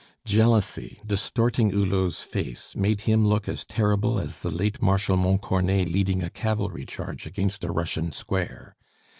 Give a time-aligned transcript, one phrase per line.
[0.25, 6.23] Jealousy, distorting Hulot's face, made him look as terrible as the late Marshal Montcornet leading
[6.23, 8.75] a cavalry charge against a Russian square.